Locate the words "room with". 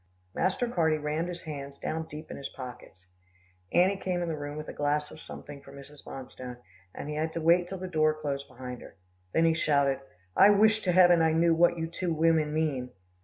4.35-4.67